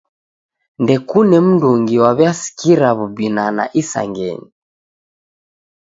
[0.81, 4.49] Ndekune mndungi waw'iasikira w'ubinana isangenyi.